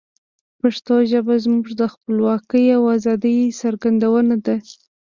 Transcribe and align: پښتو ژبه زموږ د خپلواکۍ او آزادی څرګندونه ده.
پښتو 0.59 0.95
ژبه 1.11 1.35
زموږ 1.43 1.65
د 1.79 1.81
خپلواکۍ 1.93 2.65
او 2.75 2.83
آزادی 2.95 3.37
څرګندونه 3.61 4.35
ده. 4.45 4.55